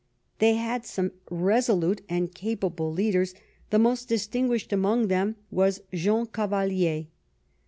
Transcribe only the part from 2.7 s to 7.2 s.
leaders, the most distinguished among whom was Jean Cavalier.